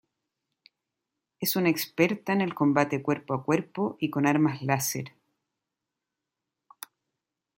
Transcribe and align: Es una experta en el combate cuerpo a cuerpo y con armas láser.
Es 1.39 1.55
una 1.55 1.69
experta 1.69 2.33
en 2.33 2.41
el 2.41 2.55
combate 2.55 3.03
cuerpo 3.03 3.35
a 3.35 3.43
cuerpo 3.43 3.97
y 3.99 4.09
con 4.09 4.25
armas 4.25 4.63
láser. 4.63 5.13